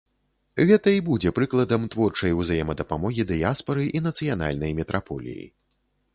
Гэта 0.69 0.93
і 0.95 1.01
будзе 1.09 1.31
прыкладам 1.39 1.85
творчай 1.97 2.31
узаемадапамогі 2.39 3.27
дыяспары 3.33 3.87
і 4.01 4.03
нацыянальнай 4.09 4.71
метраполіі. 4.83 5.47